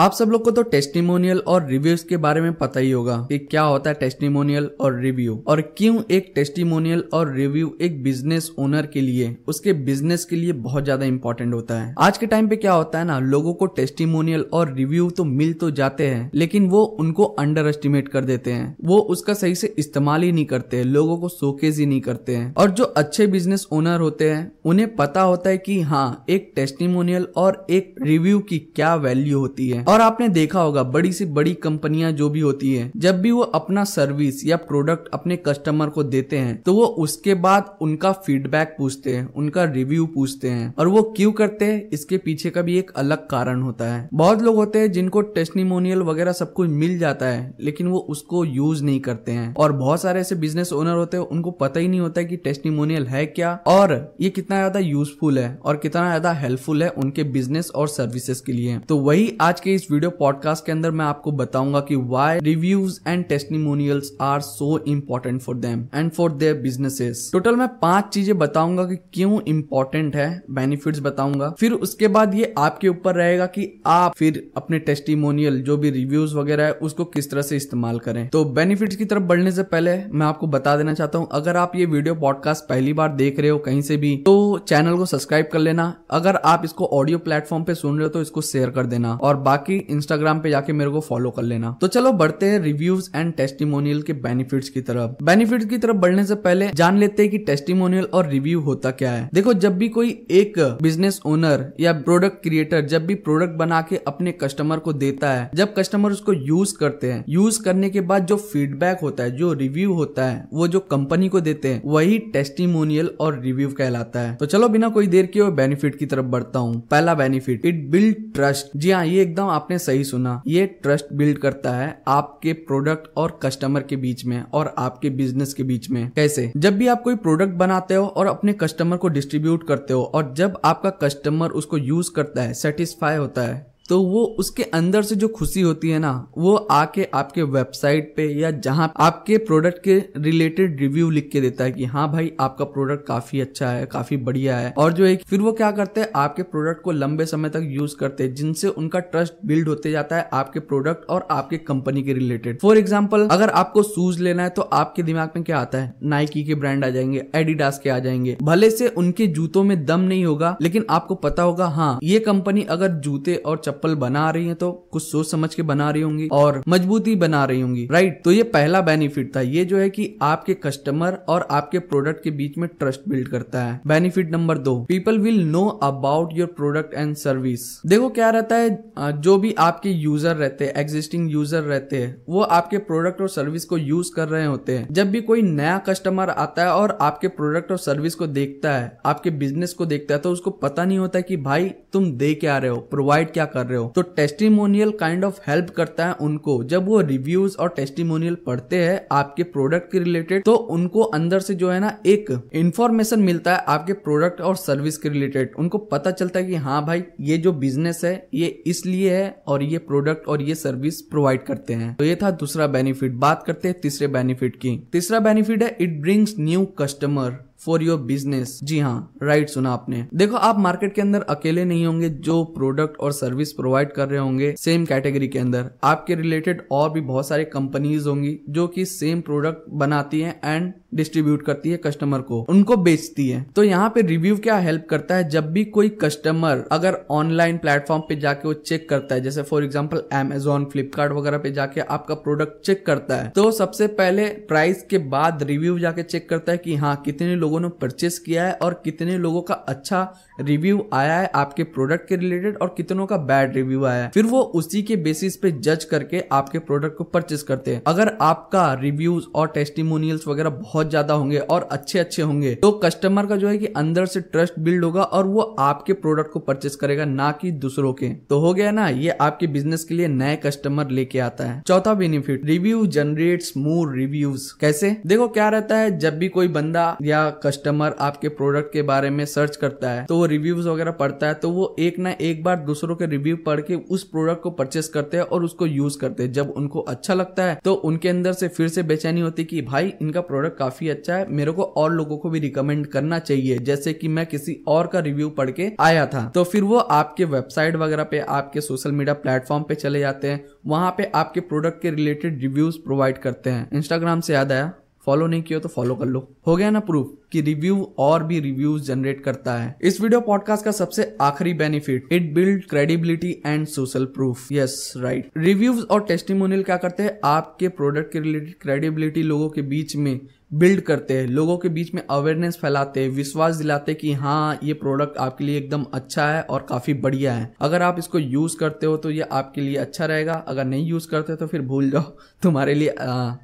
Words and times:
आप 0.00 0.12
सब 0.12 0.28
लोग 0.30 0.44
को 0.44 0.50
तो 0.50 0.62
टेस्टिमोनियल 0.62 1.38
और 1.46 1.66
रिव्यूज़ 1.68 2.04
के 2.08 2.16
बारे 2.16 2.40
में 2.40 2.52
पता 2.54 2.80
ही 2.80 2.90
होगा 2.90 3.16
कि 3.30 3.38
क्या 3.40 3.62
होता 3.62 3.90
है 3.90 3.94
टेस्टिमोनियल 3.94 4.70
और 4.80 4.98
रिव्यू 5.00 5.36
और 5.46 5.60
क्यों 5.78 6.02
एक 6.10 6.30
टेस्टिमोनियल 6.34 7.02
और 7.14 7.34
रिव्यू 7.34 7.72
एक 7.80 8.02
बिज़नेस 8.02 8.50
ओनर 8.58 8.86
के 8.86 9.00
लिए, 9.00 9.36
उसके 9.48 9.72
बिज़नेस 9.72 10.24
के 10.24 10.36
लिए 10.36 10.52
बहुत 10.52 10.84
ज़्यादा 10.84 11.06
इंपॉर्टेंट 11.06 11.52
होता 11.54 11.80
है। 11.80 11.94
आज 11.98 12.18
के 12.18 12.26
टाइम 12.26 12.48
पे 12.48 12.56
क्या 12.56 12.72
होता 12.72 12.98
है 12.98 13.04
ना, 13.04 13.18
लोगों 13.18 13.52
को 13.54 13.66
टेस्टिमोनियल 13.66 14.44
और 14.52 14.72
रिव्यू 14.74 15.10
तो 15.10 15.24
मिल 15.24 15.52
तो 15.52 15.70
जाते 15.72 16.06
हैं, 16.06 16.30
लेकिन 16.34 16.68
वो 16.68 16.82
उनको 17.00 17.24
अंडर 17.24 17.66
एस्टिमेट 17.66 18.08
कर 18.08 18.24
देते 18.24 18.52
हैं। 18.52 18.74
वो 18.84 18.98
उसका 19.10 19.34
सही 19.34 19.54
से 19.54 19.74
इस्तेमाल 19.78 20.22
ही 20.22 20.32
नहीं 20.32 20.44
करते 20.44 20.82
लोगों 20.84 21.18
को 21.18 21.28
शोकेज 21.28 21.78
ही 21.78 21.86
नहीं 21.86 22.00
करते 22.00 22.36
हैं। 22.36 22.52
और 22.54 22.70
जो 22.70 22.84
अच्छे 22.84 23.26
बिज़नेस 23.26 23.66
ओनर 23.72 24.00
होते 24.00 24.30
हैं, 24.30 24.50
उन्हें 24.64 24.94
पता 24.96 25.22
होता 25.22 25.50
है 25.50 25.58
कि 25.58 25.80
हाँ 25.82 26.24
एक 26.30 26.52
टेस्टिमोनियल 26.56 27.28
और 27.36 27.64
एक 27.70 27.94
रिव्यू 28.02 28.40
की 28.40 28.58
क्या 28.74 28.94
वैल्यू 28.96 29.38
होती 29.38 29.68
है। 29.68 29.88
और 29.90 30.00
आपने 30.00 30.28
देखा 30.30 30.60
होगा, 30.60 30.82
बड़ी 30.84 31.12
से 31.12 31.24
बड़ी 31.26 31.52
कंपनियाँ 31.62 32.10
जो 32.12 32.28
भी 32.30 32.40
होती 32.40 32.72
है, 32.74 32.90
जब 32.96 33.20
भी 33.20 33.30
वो 33.30 33.42
अपना 33.54 33.84
सर्विस 33.86 34.44
या 34.46 34.56
प्रोडक्ट 34.58 35.08
अपने 35.14 35.36
कस्टमर 35.38 35.88
को 35.88 36.02
देते 36.04 36.38
हैं 36.38 36.60
तो 36.62 36.74
वो 36.74 36.84
उसके 37.00 37.34
बाद 37.36 37.76
उनका 37.82 38.12
फीडबैक 38.20 38.74
पूछते 38.78 39.14
हैं, 39.16 39.24
उनका 39.34 39.64
रिव्यू 39.66 40.06
पूछते 40.06 40.48
हैं। 40.48 40.74
और 40.78 40.88
वो 40.88 41.02
क्यों 41.16 41.32
करते 41.32 41.64
हैं, 41.64 41.88
इसके 41.90 42.16
पीछे 42.18 42.50
का 42.50 42.62
भी 42.62 42.76
एक 42.78 42.90
अलग 42.96 43.26
कारण 43.28 43.62
होता 43.62 43.84
है। 43.86 44.08
बहुत 44.14 44.42
लोग 44.42 44.56
होते 44.56 44.78
हैं 44.78 44.90
जिनको 44.92 45.20
टेस्टिमोनियल 45.30 46.02
वगैरह 46.02 46.32
सब 46.32 46.52
कुछ 46.52 46.68
मिल 46.70 46.98
जाता 46.98 47.26
है, 47.26 47.54
लेकिन 47.60 47.86
वो 47.86 47.98
उसको 48.10 48.44
यूज़ 48.44 48.84
नहीं 48.84 49.00
करते 49.00 49.32
हैं। 49.32 49.54
और 49.54 49.72
बहुत 49.72 50.02
सारे 50.02 50.20
ऐसे 50.20 50.34
बिज़नेस 50.36 50.72
ओनर 50.72 50.94
होते 50.94 51.16
हैं, 51.16 51.24
उनको 51.26 51.50
पता 51.52 51.80
ही 51.80 51.88
नहीं 51.88 52.00
होता 52.00 52.20
है 52.20 52.26
कि 52.26 52.36
टेस्टिमोनियल 52.38 53.06
है 53.06 53.24
क्या, 53.28 53.52
और 53.68 54.14
ये 54.20 54.30
कितना 54.30 54.56
ज़्यादा 54.56 54.78
यूजफुल 54.80 55.38
है, 55.38 55.54
और 55.56 55.76
कितना 55.76 56.04
ज़्यादा 56.04 56.32
हेल्पफुल 56.34 56.82
है 56.82 56.88
उनके 56.90 57.24
बिज़नेस 57.30 57.70
और 57.70 57.88
सर्विसेज़ 57.90 58.42
के 58.46 58.52
लिए। 58.52 58.78
तो 58.88 58.98
वही 58.98 59.36
आज 59.40 59.60
के 59.60 59.74
इस 59.80 59.86
वीडियो 59.90 60.10
पॉडकास्ट 60.10 60.64
के 60.66 60.72
अंदर 60.72 60.90
मैं 60.90 61.04
आपको 61.04 61.32
बताऊँगा 61.32 61.80
कि 61.80 61.96
why 62.08 62.38
reviews 62.38 62.98
and 63.08 63.24
testimonials 63.24 64.10
are 64.20 64.40
so 64.40 64.78
important 64.88 65.40
for 65.42 65.56
them 65.56 65.84
and 65.94 66.10
for 66.10 66.32
their 66.32 66.54
businesses 66.56 67.30
total 67.32 67.56
मैं 67.56 67.68
पाँच 67.78 68.08
चीज़ें 68.14 68.36
बताऊँगा 68.38 68.84
कि 68.84 68.96
क्यों 69.14 69.40
इम्पोर्टेंट 69.48 70.16
है 70.16 70.28
बेनिफिट्स 70.50 71.00
बताऊँगा। 71.00 71.48
फिर 71.60 71.72
उसके 71.72 72.08
बाद 72.08 72.34
ये 72.34 72.52
आपके 72.58 72.88
ऊपर 72.88 73.14
रहेगा 73.14 73.46
कि 73.46 73.66
आप 73.86 74.16
फिर 74.16 74.42
अपने 74.56 74.78
टेस्टिमोनियल 74.80 75.60
जो 75.62 75.76
भी 75.76 75.90
रिव्यूज़ 75.90 76.34
वगैरह 76.36 76.64
है, 76.64 76.72
उसको 76.72 77.04
किस 77.06 77.30
तरह 77.30 77.42
से 77.42 77.56
इस्तेमाल 77.56 77.98
करें। 77.98 78.28
तो 78.28 78.44
बेनिफिट्स 78.52 78.96
की 78.96 79.04
तरफ़ 79.04 79.22
बढ़ने 79.22 79.52
से 79.52 79.62
पहले 79.64 79.96
मैं 80.04 80.26
आपको 80.26 80.46
बता 80.48 80.76
देना 80.76 80.94
चाहता 80.94 81.18
हूँ, 81.18 81.28
अगर 81.32 81.56
आप 81.56 81.76
ये 81.76 81.86
वीडियो 81.86 82.14
पॉडकास्ट 82.16 82.64
पहली 82.64 82.92
बार 82.92 83.14
देख 83.14 83.40
रहे 83.40 83.50
हो 83.50 83.58
कहीं 83.60 83.82
से 83.82 83.96
भी 83.96 84.16
तो 84.26 84.36
चैनल 84.68 84.96
को 84.96 85.06
सब्सक्राइब 85.06 85.48
कर 85.52 85.58
लेना। 85.58 85.92
अगर 86.10 86.36
आप 86.44 86.62
इसको 86.64 86.90
ऑडियो 86.92 87.18
प्लेटफॉर्म 87.20 87.64
पे 87.64 87.74
सुन 87.76 87.96
रहे 87.96 88.04
हो 88.04 88.10
तो 88.10 88.22
इसको 88.22 88.40
शेयर 88.42 88.70
कर 88.70 88.86
देना। 88.86 89.18
और 89.22 89.36
बाकी 89.40 89.59
इंस्टाग्राम 89.68 90.40
पे 90.40 90.50
जाके 90.50 90.72
मेरे 90.72 90.90
को 90.90 91.00
फॉलो 91.00 91.30
कर 91.30 91.42
लेना। 91.42 91.78
तो 91.80 91.86
चलो 91.86 92.12
बढ़ते 92.12 92.46
हैं 92.46 92.60
रिव्यूज़ 92.60 93.10
एंड 93.16 93.32
टेस्टिमोनियल 93.34 94.02
के 94.02 94.12
बेनिफिट्स 94.12 94.68
की 94.68 94.80
तरफ़। 94.80 95.24
बेनिफिट्स 95.24 95.66
की 95.66 95.78
तरफ़ 95.78 95.96
बढ़ने 95.96 96.24
से 96.24 96.34
पहले 96.34 96.68
जान 96.74 96.98
लेते 96.98 97.22
हैं 97.22 97.30
कि 97.30 97.38
टेस्टिमोनियल 97.38 98.04
और 98.04 98.28
रिव्यू 98.28 98.60
होता 98.60 98.90
क्या 98.90 99.12
है। 99.12 99.28
देखो, 99.34 99.54
जब 99.54 99.78
भी 99.78 99.88
कोई 99.88 100.26
एक 100.30 100.78
बिज़नेस 100.82 101.20
ओनर 101.26 101.72
या 101.80 101.92
प्रोडक्ट 101.92 102.42
क्रिएटर 102.42 102.80
जब 102.80 103.06
भी 103.06 103.14
प्रोडक्ट 103.14 103.52
बना 103.52 103.80
के 103.80 103.96
अपने 103.96 104.32
कस्टमर 104.32 104.78
को 104.78 104.92
देता 104.92 105.32
है, 105.32 105.50
जब 105.54 105.74
कस्टमर 105.74 106.10
उसको 106.10 106.32
यूज़ 106.32 106.76
करते 106.76 107.12
हैं 107.12 107.24
यूज़ 107.28 107.62
करने 107.62 107.90
के 107.90 108.00
बाद 108.00 108.26
जो 108.26 108.36
फीडबैक 108.36 108.98
होता 109.02 109.24
है, 109.24 109.30
जो 109.30 109.52
रिव्यू 109.52 109.92
होता 109.92 110.24
है, 110.24 110.48
वो 110.52 110.68
जो 110.68 110.80
कंपनी 110.80 111.28
को 111.28 111.40
देते 111.40 111.68
हैं, 111.68 111.82
वही 111.84 112.18
टेस्टिमोनियल 112.18 113.10
और 113.20 113.40
रिव्यू 113.40 113.68
कहलाता 113.68 114.20
है। 114.20 114.34
तो 114.36 114.46
चलो 114.46 114.68
बिना 114.68 114.88
कोई 114.88 115.06
देर 115.06 115.26
के 115.26 115.50
बेनिफिट 115.50 115.96
की 115.96 116.06
तरफ़ 116.06 116.26
बढ़ता 116.26 116.58
हूँ। 116.58 116.80
पहला 116.80 117.14
बेनिफिट 117.14 117.66
इट 117.66 117.88
बिल्ड 117.90 118.16
ट्रस्ट 118.34 118.76
जी 118.76 118.90
हाँ 118.90 119.06
ये 119.06 119.22
एकदम 119.22 119.48
आपने 119.50 119.78
सही 119.78 120.04
सुना, 120.04 120.42
ये 120.46 120.66
ट्रस्ट 120.66 121.12
बिल्ड 121.12 121.38
करता 121.38 121.70
है 121.70 122.02
आपके 122.08 122.52
प्रोडक्ट 122.52 123.08
और 123.16 123.38
कस्टमर 123.42 123.82
के 123.82 123.96
बीच 123.96 124.24
में 124.24 124.42
और 124.52 124.74
आपके 124.78 125.10
बिज़नेस 125.10 125.54
के 125.54 125.62
बीच 125.62 125.90
में। 125.90 126.10
कैसे? 126.16 126.52
जब 126.56 126.76
भी 126.76 126.86
आप 126.86 127.02
कोई 127.02 127.16
प्रोडक्ट 127.16 127.54
बनाते 127.54 127.94
हो 127.94 128.06
और 128.06 128.26
अपने 128.26 128.52
कस्टमर 128.52 128.96
को 128.96 129.08
डिस्ट्रीब्यूट 129.08 129.66
करते 129.68 129.94
हो 129.94 130.02
और 130.04 130.34
जब 130.34 130.58
आपका 130.64 130.90
कस्टमर 130.90 131.50
उसको 131.50 131.76
यूज़ 131.76 132.10
करता 132.16 132.42
है 132.42 132.54
सेटिस्फाई 132.54 133.16
होता 133.16 133.42
है 133.42 133.74
तो 133.90 134.00
वो 134.00 134.24
उसके 134.38 134.62
अंदर 134.64 135.02
से 135.02 135.14
जो 135.14 135.28
खुशी 135.28 135.60
होती 135.60 135.88
है 135.90 135.98
ना, 135.98 136.10
वो 136.38 136.54
आके 136.54 137.06
आपके 137.14 137.42
वेबसाइट 137.42 138.12
पे 138.16 138.26
या 138.32 138.50
जहाँ 138.50 138.92
आपके 138.96 139.38
प्रोडक्ट 139.38 139.82
के 139.84 139.94
रिलेटेड 140.16 140.80
रिव्यू 140.80 141.08
लिख 141.10 141.28
के 141.32 141.40
देता 141.40 141.64
है 141.64 141.72
कि 141.72 141.84
हाँ 141.84 142.10
भाई, 142.12 142.30
आपका 142.40 142.64
प्रोडक्ट 142.64 143.06
काफ़ी 143.06 143.40
अच्छा 143.40 143.68
है, 143.68 143.86
काफ़ी 143.86 144.16
बढ़िया 144.16 144.56
है। 144.56 144.72
और 144.78 144.92
जो 144.92 145.04
एक, 145.04 145.22
फिर 145.22 145.40
वो 145.40 145.52
क्या 145.52 145.70
करते 145.70 146.00
हैं, 146.00 146.08
आपके 146.16 146.42
प्रोडक्ट 146.42 146.82
को 146.82 146.92
लंबे 146.92 147.26
समय 147.26 147.48
तक 147.48 147.60
यूज़ 147.62 147.96
करते 147.96 148.24
हैं, 148.24 148.34
जिनसे 148.34 148.68
उनका 148.68 148.98
ट्रस्ट 148.98 149.34
बिल्ड 149.46 149.68
होते 149.68 149.90
जाता 149.90 150.16
है 150.16 150.28
आपके 150.32 150.60
प्रोडक्ट 150.60 151.08
और 151.10 151.26
आपके 151.30 151.56
कंपनी 151.58 152.02
के 152.02 152.12
रिलेटेड 152.12 152.60
फॉर 152.60 152.78
एग्ज़ाम्पल 152.78 153.26
अगर 153.28 153.50
आपको 153.50 153.82
शूज़ 153.82 154.22
लेना 154.22 154.42
है 154.42 154.50
तो 154.50 154.62
आपके 154.62 155.02
दिमाग 155.02 155.32
में 155.36 155.44
क्या 155.44 155.58
आता 155.58 155.78
है? 155.78 155.94
नाइकी 156.02 156.44
के 156.44 156.54
ब्रांड 156.54 156.84
आ 156.84 156.88
जाएँगे 156.88 157.26
एडिडास 157.34 157.78
के 157.78 157.90
आ 157.90 157.98
जाएँगे। 157.98 158.36
भले 158.42 158.70
से 158.70 158.88
उनके 158.88 159.26
जूतों 159.26 159.64
में 159.64 159.84
दम 159.86 160.00
नहीं 160.02 160.24
होगा, 160.24 160.56
लेकिन 160.62 160.86
आपको 160.90 161.14
पता 161.16 161.42
होगा 161.42 161.66
हाँ 161.70 161.98
ये 162.02 162.18
कंपनी 162.20 162.62
अगर 162.70 162.88
जूते 163.00 163.34
और 163.36 163.58
चप्पल 163.58 163.78
चप्पल 163.80 163.94
बना 163.96 164.28
रही 164.30 164.46
है 164.46 164.54
तो 164.54 164.70
कुछ 164.92 165.02
सोच 165.02 165.30
समझ 165.30 165.54
के 165.54 165.62
बना 165.62 165.90
रही 165.90 166.02
होंगी 166.02 166.28
और 166.32 166.62
मजबूती 166.68 167.14
बना 167.16 167.44
रही 167.44 167.60
होंगी 167.60 167.86
राइट 167.90 168.20
तो 168.24 168.32
ये 168.32 168.42
पहला 168.50 168.80
बेनिफिट 168.80 169.34
था। 169.36 169.40
ये 169.40 169.64
जो 169.64 169.78
है 169.78 169.88
कि 169.90 170.08
आपके 170.22 170.54
कस्टमर 170.56 171.18
और 171.28 171.46
आपके 171.50 171.78
प्रोडक्ट 171.80 172.22
के 172.24 172.30
बीच 172.30 172.58
में 172.58 172.68
ट्रस्ट 172.70 173.08
बिल्ड 173.08 173.28
करता 173.28 173.62
है। 173.62 173.80
बेनिफिट 173.86 174.30
नंबर 174.32 174.58
दो 174.58 174.76
people 174.88 175.18
will 175.18 175.42
know 175.46 175.66
about 175.82 176.32
your 176.34 176.48
product 176.56 176.94
and 176.94 177.14
service 177.16 177.60
देखो 177.86 178.08
क्या 178.10 178.30
रहता 178.30 178.56
है 178.56 179.20
जो 179.20 179.36
भी 179.38 179.54
आपके 179.58 179.90
यूज़र 179.90 180.36
रहते 180.36 180.64
हैं 180.64 180.74
एग्जिस्टिंग 180.76 181.30
यूज़र 181.32 181.62
रहते 181.62 181.96
हैं, 181.96 182.16
वो 182.28 182.42
आपके 182.42 182.78
प्रोडक्ट 182.80 183.20
और 183.20 183.28
सर्विस 183.28 183.64
को 183.64 183.78
यूज़ 183.78 184.10
कर 184.16 184.28
रहे 184.28 184.44
होते 184.44 184.76
हैं। 184.78 184.86
जब 184.92 185.10
भी 185.10 185.20
कोई 185.22 185.42
नया 185.42 185.76
कस्टमर 185.88 186.30
आता 186.30 186.62
है 186.62 186.72
और 186.72 186.96
आपके 187.00 187.28
प्रोडक्ट 187.30 187.70
और 187.70 187.78
सर्विस 187.78 188.14
को 188.14 188.26
देखता 188.28 188.72
है, 188.72 188.98
आपके 189.06 189.30
बिज़नेस 189.32 189.72
को 189.72 189.86
देखता 189.86 190.14
है 190.14 190.20
तो 190.20 190.32
उसको 190.32 190.50
पता 190.52 190.84
नहीं 190.84 190.98
होता 190.98 191.20
कि, 191.20 191.36
भाई, 191.38 191.68
तुम 191.92 192.10
दे 192.12 192.32
क्या 192.34 192.56
रहे 192.58 192.70
हो? 192.70 192.76
प्रोवाइड 192.90 193.32
क्या 193.32 193.44
कर 193.46 193.59
रहे 193.62 193.78
हो। 193.78 193.92
तो 193.96 194.02
टेस्टिमोनियल 194.16 194.90
काइंड 194.90 195.24
ऑफ़ 195.24 195.40
हेल्प 195.46 195.70
करता 195.70 196.06
है 196.06 196.12
उनको। 196.20 196.62
जब 196.64 196.86
वो 196.86 197.00
रिव्यूज़ 197.02 197.56
और 197.56 197.68
टेस्टिमोनियल 197.68 198.34
पढ़ते 198.46 198.76
हैं 198.76 199.00
आपके 199.12 199.42
प्रोडक्ट 199.42 199.90
के 199.92 199.98
रिलेटेड 199.98 200.44
तो 200.44 200.54
उनको 200.54 201.02
अंदर 201.02 201.40
से 201.40 201.54
जो 201.54 201.70
है 201.70 201.78
ना 201.80 201.96
एक 202.06 202.30
इंफॉर्मेशन 202.54 203.20
मिलता 203.20 203.54
है 203.54 203.64
आपके 203.68 203.92
प्रोडक्ट 203.92 204.40
और 204.40 204.56
सर्विस 204.56 204.96
के 204.98 205.08
रिलेटेड 205.08 205.54
उनको 205.58 205.78
पता 205.78 206.10
चलता 206.10 206.38
है 206.40 206.46
कि 206.46 206.54
हाँ 206.56 206.84
भाई, 206.86 207.02
ये 207.20 207.38
जो 207.38 207.52
बिज़नेस 207.52 208.00
है, 208.04 208.28
ये 208.34 208.46
इसलिए 208.66 209.14
है 209.14 209.42
और 209.46 209.62
ये 209.62 209.78
प्रोडक्ट 209.80 210.28
और 210.28 210.42
ये 210.42 210.54
सर्विस 210.54 211.00
प्रोवाइड 211.02 211.42
करते 211.42 211.74
हैं। 211.74 211.94
तो 211.94 212.04
ये 212.04 212.16
था 212.16 212.30
दूसरा 212.30 212.66
बेनिफिट 212.68 213.12
बात 213.12 213.42
करते 213.46 213.68
हैं 213.68 213.80
तीसरे 213.80 214.08
बेनिफिट 214.08 214.56
की। 214.56 214.76
तीसरा 214.92 215.20
बेनिफिट 215.20 215.62
है 215.62 215.76
it 215.80 216.00
brings 216.00 216.34
new 216.38 216.64
customer 216.78 217.38
for 217.64 217.82
your 217.82 217.98
business 218.00 218.58
जी 218.62 218.78
हाँ 218.78 219.14
राइट 219.22 219.48
सुना 219.48 219.72
आपने। 219.72 220.06
देखो, 220.14 220.36
आप 220.36 220.58
मार्केट 220.58 220.94
के 220.94 221.00
अंदर 221.00 221.22
अकेले 221.30 221.64
नहीं 221.64 221.86
होंगे, 221.86 222.08
जो 222.08 222.42
प्रोडक्ट 222.44 222.98
और 222.98 223.12
सर्विस 223.12 223.52
प्रोवाइड 223.52 223.92
कर 223.92 224.08
रहे 224.08 224.20
होंगे 224.20 224.54
सेम 224.58 224.84
कैटेगरी 224.84 225.28
के 225.28 225.38
अंदर। 225.38 225.70
आपके 225.84 226.14
रिलेटेड 226.14 226.66
और 226.72 226.90
भी 226.90 227.00
बहुत 227.02 227.28
सारी 227.28 227.44
कंपनीज़ 227.46 228.08
होंगी, 228.08 228.38
जो 228.48 228.66
कि 228.68 228.84
सेम 228.84 229.20
प्रोडक्ट 229.20 229.70
बनाती 229.70 230.20
हैं 230.20 230.40
एंड 230.44 230.72
डिस्ट्रीब्यूट 230.92 231.42
करती 231.42 231.70
है 231.70 231.76
कस्टमर 231.76 232.20
को, 232.20 232.40
उनको 232.42 232.76
बेचती 232.78 233.28
है। 233.28 233.42
तो 233.56 233.62
यहाँ 233.62 233.88
पे 233.94 234.02
रिव्यू 234.02 234.36
क्या 234.38 234.56
हेल्प 234.58 234.86
करता 234.90 235.14
है? 235.14 235.28
जब 235.30 235.50
भी 235.52 235.64
कोई 235.66 235.88
कस्टमर 236.02 236.64
अगर 236.72 236.98
ऑनलाइन 237.10 237.58
प्लेटफॉर्म 237.58 238.02
पे 238.08 238.16
जाके 238.16 238.48
वो 238.48 238.54
चेक 238.54 238.88
करता 238.88 239.14
है, 239.14 239.20
जैसे 239.20 239.42
फॉर 239.42 239.64
एग्ज़ाम्पल 239.64 240.02
एमेजोन 240.14 240.64
फ्लिपकार्ट 240.64 241.12
वगैरह 241.12 241.38
पे 241.38 241.50
जाके 241.50 241.80
आपका 241.80 242.14
प्रोडक्ट 242.16 242.64
चेक 242.66 242.84
करता 242.86 243.16
है 243.16 243.28
तो 243.30 243.50
सबसे 243.52 243.86
पहले 243.94 244.26
प्राइस 244.48 244.82
के 244.90 244.98
बाद 245.10 245.42
रिव्यू 245.42 245.78
जाके 245.78 246.02
चेक 246.02 246.28
करता 246.28 246.52
है 246.52 246.58
कि 246.58 246.74
हाँ 246.76 246.94
कितने 246.96 247.34
लोगों 247.36 247.60
ने 247.60 247.68
परचेस 247.80 248.18
किया 248.18 248.46
है 248.46 248.52
और 248.52 248.80
कितने 248.84 249.18
लोगों 249.18 249.42
का 249.42 249.54
अच्छा 249.54 250.02
रिव्यू 250.40 250.84
आया 250.94 251.16
है 251.16 251.30
आपके 251.36 251.64
प्रोडक्ट 251.66 252.08
के 252.08 252.16
रिलेटेड 252.16 252.56
और 252.56 252.74
कितनों 252.76 253.06
का 253.06 253.16
बैड 253.24 253.54
रिव्यू 253.54 253.84
आया 253.84 254.02
है। 254.04 254.10
फिर 254.10 254.24
वो 254.26 254.40
उसी 254.54 254.82
के 254.82 254.96
बेसिस 254.98 255.36
पे 255.36 255.50
जज 255.60 255.84
करके 255.84 256.22
आपके 256.32 256.58
प्रोडक्ट 256.60 256.96
को 256.96 257.04
परचेस 257.06 257.42
करते 257.42 257.74
हैं। 257.74 257.82
अगर 257.86 258.16
आपका 258.22 258.72
रिव्यूज़ 258.74 259.24
और 259.34 259.48
टेस्टिमोनियल्स 259.50 260.26
वगैरह 260.28 260.50
बहुत 260.52 260.90
ज़्यादा 260.90 261.14
होंगे 261.14 261.38
और 261.38 261.68
अच्छे 261.72 261.98
अच्छे 261.98 262.22
होंगे 262.22 262.54
तो 262.56 262.70
कस्टमर 262.80 263.26
का 263.26 263.36
जो 263.36 263.48
है 263.48 263.56
कि 263.58 263.66
अंदर 263.76 264.06
से 264.06 264.20
ट्रस्ट 264.22 264.58
बिल्ड 264.60 264.84
होगा 264.84 265.02
और 265.02 265.26
वो 265.26 265.42
आपके 265.60 265.92
प्रोडक्ट 265.94 266.32
को 266.32 266.40
परचेस 266.40 266.76
करेगा, 266.76 267.04
ना 267.04 267.30
कि 267.32 267.50
दूसरों 267.52 267.92
के। 267.92 268.08
तो 268.08 268.38
हो 268.40 268.52
गया 268.54 268.70
ना, 268.70 268.88
ये 268.88 269.10
आपके 269.10 269.46
बिज़नेस 269.48 269.84
के 269.84 269.94
लिए 269.94 270.08
नए 270.08 270.36
कस्टमर 270.36 270.90
लेके 270.90 271.18
आता 271.20 271.44
है। 271.44 271.60
चौथा 271.66 271.94
benefit 271.94 272.44
review 272.46 272.84
generates 272.88 273.52
more 273.56 273.94
reviews 273.94 274.50
कैसे? 274.60 274.96
देखो 275.06 275.28
क्या 275.30 275.48
रहता 275.48 275.76
है, 275.76 275.98
जब 275.98 276.18
भी 276.18 276.28
कोई 276.30 276.48
बंदा 276.50 276.96
या 277.02 277.28
कस्टमर 277.42 277.94
आपके 278.00 278.28
प्रोडक्ट 278.30 278.72
के 278.72 278.82
बारे 278.84 279.10
में 279.10 279.24
सर्च 279.26 279.56
करता 279.58 279.90
है 279.90 280.04
तो 280.06 280.16
वो 280.16 280.24
रिव्यूज़ 280.30 280.68
वगैरह 280.68 280.90
पढ़ता 280.92 281.26
है 281.26 281.34
तो 281.34 281.50
वो 281.50 281.74
एक 281.78 281.98
ना 281.98 282.14
एक 282.20 282.42
बार 282.44 282.56
दूसरों 282.60 282.96
के 282.96 283.06
रिव्यू 283.06 283.36
पढ़ 283.36 283.60
के 283.60 283.74
उस 283.74 284.04
प्रोडक्ट 284.04 284.42
को 284.42 284.50
परचेस 284.52 284.88
करते 284.88 285.16
हैं 285.16 285.24
और 285.24 285.44
उसको 285.44 285.66
यूज़ 285.66 285.98
करते 285.98 286.22
हैं। 286.22 286.32
जब 286.32 286.50
उनको 286.52 286.80
अच्छा 286.80 287.14
लगता 287.14 287.44
है 287.44 287.58
तो 287.64 287.74
उनके 287.74 288.08
अंदर 288.08 288.32
से 288.32 288.48
फिर 288.48 288.68
से 288.68 288.82
बेचैनी 288.82 289.20
होती 289.20 289.44
कि 289.44 289.62
भाई, 289.62 289.92
इनका 290.02 290.20
प्रोडक्ट 290.22 290.58
काफ़ी 290.58 290.88
अच्छा 290.88 291.16
है, 291.16 291.26
मेरे 291.30 291.52
को 291.52 291.62
और 291.62 291.92
लोगों 291.92 292.18
को 292.18 292.30
भी 292.30 292.40
रिकमेंड 292.40 292.86
करना 292.86 293.18
चाहिए। 293.20 293.58
जैसे 293.60 293.92
कि 293.92 294.08
मैं 294.08 294.26
किसी 294.26 294.58
और 294.68 294.86
का 294.86 295.00
रिव्यू 295.00 295.28
पढ़ 295.30 295.50
के 295.50 295.70
आया 295.80 296.06
था 296.06 296.28
तो 296.34 296.44
फिर 296.44 296.64
वो 296.64 296.78
आपके 296.78 297.24
वेबसाइट 297.26 297.76
वगैरह 297.76 298.04
पे, 298.04 298.18
आपके 298.20 298.60
सोशल 298.60 298.92
मीडिया 298.92 299.14
प्लेटफॉर्म 299.16 299.62
पे 299.62 299.74
चले 299.76 300.00
जाते 300.00 300.28
हैं। 300.28 300.44
वहाँ 300.66 300.94
पे 300.98 301.10
आपके 301.14 301.40
प्रोडक्ट 301.42 301.82
के 301.82 301.90
रिलेटेड 301.90 302.40
रिव्यूज़ 302.40 302.78
प्रोवाइड 302.78 303.18
करते 303.18 303.50
हैं। 303.50 303.68
इंस्टाग्राम 303.72 304.20
से 304.20 304.34
याद 304.34 304.52
आया? 304.52 304.72
फॉलो 305.10 305.26
नहीं 305.26 305.42
किया 305.42 305.58
तो 305.58 305.68
फॉलो 305.68 305.94
कर 305.94 306.06
लो। 306.06 306.20
हो 306.46 306.54
गया 306.56 306.70
ना 306.70 306.80
प्रूफ 306.80 307.10
कि 307.32 307.40
रिव्यू 307.40 307.76
और 307.98 308.24
भी 308.24 308.38
रिव्यूज़ 308.40 308.82
जनरेट 308.82 309.22
करता 309.24 309.54
है। 309.54 309.74
इस 309.82 310.00
वीडियो 310.00 310.20
पॉडकास्ट 310.20 310.64
का 310.64 310.70
सबसे 310.72 311.16
आखिरी 311.20 311.54
benefit 311.54 312.12
it 312.12 312.32
build 312.34 312.64
credibility 312.64 313.30
and 313.46 313.66
social 313.66 314.04
proof 314.14 314.46
yes 314.52 314.92
right 314.96 315.30
reviews 315.36 315.84
और 315.84 316.04
टेस्टिमोनियल 316.04 316.62
क्या 316.62 316.76
करते 316.76 317.02
हैं? 317.02 317.18
आपके 317.24 317.68
प्रोडक्ट 317.70 318.12
के 318.12 318.20
रिलेटेड 318.20 318.54
क्रेडिबिलिटी 318.62 319.22
लोगों 319.22 319.48
के 319.48 319.62
बीच 319.62 319.96
में 319.96 320.20
बिल्ड 320.54 320.80
करते 320.80 321.14
हैं। 321.14 321.26
लोगों 321.28 321.56
के 321.58 321.68
बीच 321.68 321.94
में 321.94 322.02
अवेयरनेस 322.10 322.58
फैलाते 322.62 323.00
हैं 323.00 323.10
विश्वास 323.10 323.56
दिलाते 323.56 323.94
कि 323.94 324.12
हाँ 324.12 324.58
ये 324.64 324.72
प्रोडक्ट 324.76 325.18
आपके 325.18 325.44
लिए 325.44 325.58
एकदम 325.58 325.84
अच्छा 325.94 326.26
है 326.28 326.42
और 326.42 326.66
काफ़ी 326.68 326.94
बढ़िया 326.94 327.32
है। 327.32 327.52
अगर 327.60 327.82
आप 327.82 327.98
इसको 327.98 328.18
यूज़ 328.18 328.56
करते 328.58 328.86
हो 328.86 328.96
तो 328.96 329.10
ये 329.10 329.28
आपके 329.32 329.60
लिए 329.60 329.76
अच्छा 329.76 330.06
रहेगा। 330.06 330.34
अगर 330.48 330.64
नहीं 330.64 330.86
यूज़ 330.86 331.08
करते 331.08 331.36
तो 331.36 331.46
फिर 331.46 331.62
भूल 331.62 331.90
जाओ। 331.90 332.16
तुम्हारे 332.42 332.74
लिए 332.74 332.88
आ, 332.88 333.34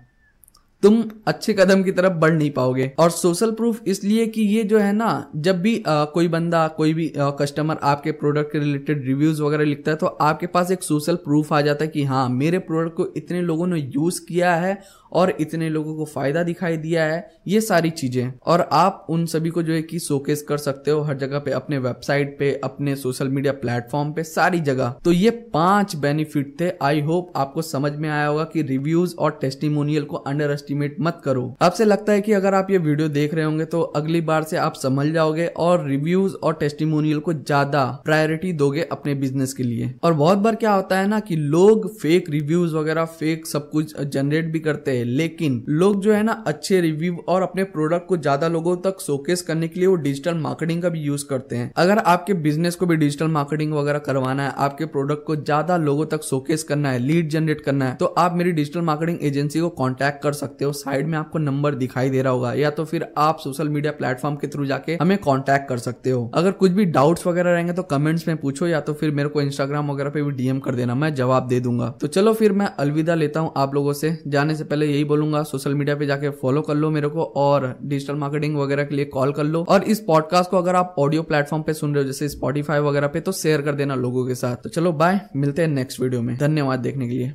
तुम 0.82 1.02
अच्छे 1.26 1.52
कदम 1.52 1.82
की 1.82 1.92
तरफ़ 1.92 2.12
बढ़ 2.14 2.32
नहीं 2.32 2.50
पाओगे। 2.50 2.90
और 2.98 3.10
सोशल 3.10 3.50
प्रूफ 3.50 3.80
इसलिए 3.86 4.26
कि 4.26 4.42
ये 4.42 4.62
जो 4.64 4.78
है 4.78 4.92
ना 4.92 5.30
जब 5.36 5.60
भी 5.62 5.82
आ, 5.86 6.04
कोई 6.04 6.28
बंदा 6.28 6.66
कोई 6.68 6.94
भी 6.94 7.08
आ, 7.10 7.30
कस्टमर 7.30 7.78
आपके 7.82 8.12
प्रोडक्ट 8.12 8.52
के 8.52 8.58
रिलेटेड 8.58 9.06
रिव्यूज़ 9.06 9.42
वगैरह 9.42 9.64
लिखता 9.64 9.90
है 9.90 9.96
तो 9.96 10.06
आपके 10.06 10.46
पास 10.48 10.70
एक 10.70 10.82
सोशल 10.82 11.16
प्रूफ 11.16 11.52
आ 11.52 11.60
जाता 11.60 11.84
है 11.84 11.90
कि 11.90 12.04
हाँ 12.04 12.28
मेरे 12.28 12.58
प्रोडक्ट 12.60 12.96
को 12.96 13.06
इतने 13.16 13.40
लोगों 13.42 13.66
ने 13.66 13.80
यूज़ 13.80 14.20
किया 14.28 14.54
है 14.56 14.78
और 15.12 15.30
इतने 15.40 15.68
लोगों 15.68 15.94
को 15.96 16.04
फ़ायदा 16.04 16.42
दिखाई 16.42 16.76
दिया 16.76 17.04
है। 17.04 17.18
ये 17.48 17.60
सारी 17.60 17.90
चीज़ें 17.90 18.32
और 18.46 18.60
आप 18.72 19.06
उन 19.10 19.24
सभी 19.26 19.50
को 19.50 19.62
जो 19.62 19.72
है 19.72 19.82
कि 19.82 19.98
शोकेस 19.98 20.42
कर 20.42 20.58
सकते 20.58 20.90
हो 20.90 21.00
हर 21.02 21.16
जगह 21.18 21.38
पे 21.38 21.50
अपने 21.50 21.78
वेबसाइट 21.78 22.36
पे 22.38 22.52
अपने 22.64 22.96
सोशल 22.96 23.28
मीडिया 23.28 23.52
प्लेटफॉर्म 23.54 24.12
पे 24.12 24.22
सारी 24.24 24.60
जगह। 24.60 24.94
तो 25.04 25.12
ये 25.12 25.30
पाँच 25.54 25.96
बेनिफिट 25.96 26.54
थे। 26.60 26.70
आई 26.82 27.00
होप 27.00 27.32
आपको 27.36 27.62
समझ 27.62 27.92
में 27.92 28.08
आया 28.08 28.26
होगा 28.26 28.44
कि 28.44 28.62
रिव्यूज़ 28.64 29.14
और 29.16 29.38
टेस्टिमोनियल 29.40 30.04
को 30.04 30.16
अंडर 30.16 30.50
एस्टिमेट 30.66 30.96
मत 31.00 31.20
करो। 31.24 31.54
आपसे 31.62 31.84
लगता 31.84 32.12
है 32.12 32.20
कि 32.20 32.32
अगर 32.32 32.54
आप 32.54 32.70
ये 32.70 32.78
वीडियो 32.80 33.08
देख 33.10 33.34
रहे 33.34 33.44
होंगे 33.44 33.64
तो 33.66 33.80
अगली 33.96 34.20
बार 34.22 34.42
से 34.44 34.56
आप 34.58 34.74
समझ 34.76 35.06
जाओगे 35.08 35.46
और 35.58 35.86
रिव्यूज़ 35.86 36.34
और 36.36 36.54
टेस्टिमोनियल 36.56 37.18
को 37.20 37.32
ज़्यादा 37.32 37.84
प्रायोरिटी 38.04 38.52
दोगे 38.54 38.82
अपने 38.92 39.14
बिज़नेस 39.16 39.52
के 39.54 39.62
लिए। 39.62 39.92
और 40.02 40.12
बहुत 40.14 40.38
बार 40.38 40.54
क्या 40.56 40.72
होता 40.72 40.98
है 40.98 41.06
ना 41.08 41.20
कि 41.20 41.36
लोग 41.36 41.88
फेक 41.96 42.30
रिव्यूज़ 42.30 42.74
वगैरह 42.74 43.04
फेक 43.14 43.46
सब 43.46 43.68
कुछ 43.70 44.00
जनरेट 44.02 44.50
भी 44.52 44.60
करते 44.60 44.96
हैं, 44.96 45.04
लेकिन 45.04 45.62
लोग 45.70 46.00
जो 46.02 46.12
है 46.12 46.22
ना 46.22 46.32
अच्छे 46.46 46.80
रिव्यू 46.80 47.16
और 47.28 47.42
अपने 47.42 47.64
प्रोडक्ट 47.66 48.06
को 48.08 48.16
ज़्यादा 48.18 48.48
लोगों 48.48 48.76
तक 48.82 49.00
शोकेस 49.00 49.42
करने 49.42 49.68
के 49.68 49.80
लिए 49.80 49.88
वो 49.88 49.94
डिजिटल 49.98 50.34
मार्केटिंग 50.38 50.82
का 50.82 50.88
भी 50.88 51.00
यूज़ 51.00 51.24
करते 51.26 51.56
हैं। 51.56 51.70
अगर 51.76 51.98
आपके 52.06 52.34
बिज़नेस 52.46 52.76
को 52.76 52.86
भी 52.86 52.96
डिजिटल 52.96 53.28
मार्केटिंग 53.30 53.72
वगैरह 53.74 53.98
करवाना 54.00 54.42
है, 54.42 54.52
आपके 54.58 54.84
प्रोडक्ट 54.86 55.24
को 55.26 55.36
ज़्यादा 55.36 55.76
लोगों 55.78 56.06
तक 56.08 56.22
शोकेस 56.24 56.62
करना 56.64 56.90
है 56.90 56.98
लीड 56.98 57.28
जनरेट 57.30 57.60
करना 57.60 57.84
है 57.84 57.94
तो 57.96 58.06
आप 58.18 58.34
मेरी 58.36 58.52
डिजिटल 58.52 58.80
मार्केटिंग 58.82 59.18
एजेंसी 59.22 59.60
को 59.60 59.68
कॉन्टेक्ट 59.76 60.22
कर 60.22 60.32
सकते 60.56 60.64
हो। 60.64 60.72
साइड 60.74 61.06
में 61.06 61.16
आपको 61.18 61.38
नंबर 61.38 61.74
दिखाई 61.74 62.10
दे 62.10 62.22
रहा 62.22 62.32
होगा, 62.32 62.52
या 62.54 62.70
तो 62.70 62.84
फिर 62.84 63.06
आप 63.18 63.38
सोशल 63.38 63.68
मीडिया 63.68 63.92
प्लेटफॉर्म 63.92 64.36
के 64.36 64.46
थ्रू 64.46 64.66
जाके 64.66 64.96
हमें 65.00 65.16
कॉन्टैक्ट 65.18 65.68
कर 65.68 65.78
सकते 65.78 66.10
हो। 66.10 66.30
अगर 66.34 66.52
कुछ 66.52 66.72
भी 66.72 66.84
डाउट्स 66.86 67.26
वगैरह 67.26 67.52
रहेंगे 67.52 67.72
तो 67.72 67.82
कमेंट्स 67.84 68.26
में 68.28 68.36
पूछो, 68.36 68.66
या 68.66 68.80
तो 68.80 68.92
फिर 68.94 69.10
मेरे 69.10 69.28
को 69.28 69.42
इंस्टाग्राम 69.42 69.90
वगैरह 69.90 70.10
पे 70.10 70.22
भी 70.22 70.30
डीएम 70.32 70.58
कर 70.58 70.74
देना, 70.74 70.94
मैं 70.94 71.14
जवाब 71.14 71.48
दे 71.48 71.60
दूँगा। 71.60 71.88
तो 72.00 72.06
चलो 72.08 72.32
फिर 72.34 72.52
मैं 72.52 72.66
अलविदा 72.78 73.14
लेता 73.14 73.40
हूँ 73.40 73.52
आप 73.56 73.74
लोगों 73.74 73.92
से। 73.92 74.16
जाने 74.26 74.54
से 74.54 74.64
पहले 74.64 74.86
यही 74.86 75.04
बोलूँगा, 75.04 75.42
सोशल 75.44 75.74
मीडिया 75.74 75.96
पे 75.96 76.06
जाके 76.06 76.30
फॉलो 76.36 76.62
कर 76.62 76.74
लो 76.74 76.90
मेरे 76.90 77.08
को, 77.08 77.24
और 77.36 77.74
डिजिटल 77.84 78.14
मार्केटिंग 78.16 78.56
वगैरह 78.56 78.84
के 78.84 78.94
लिए 78.94 79.04
कॉल 79.06 79.32
कर 79.32 79.44
लो। 79.44 79.64
और 79.68 79.84
इस 79.84 80.00
पॉडकास्ट 80.00 80.50
को 80.50 80.58
अगर 80.58 80.76
आप 80.76 80.94
ऑडियो 80.98 81.22
प्लेटफॉर्म 81.22 81.62
पे 81.62 81.72
सुन 81.74 81.94
रहे 81.94 82.02
हो, 82.02 82.06
जैसे 82.06 82.28
स्पॉटीफाई 82.28 82.80
वगैरह 82.80 83.06
पे 83.06 83.20
तो 83.20 83.32
शेयर 83.34 83.62
कर 83.62 83.74
देना 83.74 83.94
लोगों 83.96 84.26
के 84.26 84.34
साथ। 84.34 84.56
तो 84.56 84.68
चलो 84.70 84.92
बाय 84.94 85.20
मिलते 85.36 85.62
हैं 85.62 85.68
नेक्स्ट 85.68 86.00
वीडियो 86.00 86.22
में। 86.22 86.36
धन्यवाद 86.38 86.80
देखने 86.80 87.08
के 87.08 87.14
लिए। 87.14 87.32